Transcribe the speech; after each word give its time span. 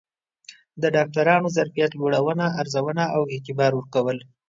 د 0.81 0.83
ډاکترانو 0.95 1.47
ظرفیت 1.57 1.91
لوړونه، 1.95 2.45
ارزونه 2.61 3.03
او 3.15 3.21
اعتبار 3.33 3.71
ورکول 3.75 4.17